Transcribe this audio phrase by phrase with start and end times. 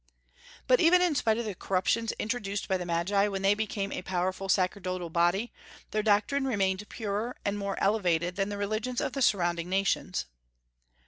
[0.65, 4.01] But even in spite of the corruptions introduced by the Magi when they became a
[4.01, 5.53] powerful sacerdotal body,
[5.91, 10.25] their doctrine remained purer and more elevated than the religions of the surrounding nations.